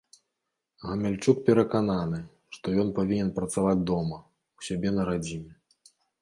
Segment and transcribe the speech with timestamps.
[0.85, 2.21] Гамяльчук перакананы,
[2.57, 4.19] што ён павінен працаваць дома,
[4.63, 5.53] у сябе на радзіме.